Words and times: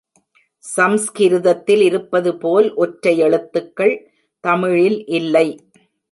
சம்ஸ்கிருதத்திலிருப்பது 0.63 2.31
போல், 2.39 2.67
ஒற்றெழுத்துகள் 2.75 3.93
தமிழில் 4.43 5.05
இல்லை. 5.05 5.45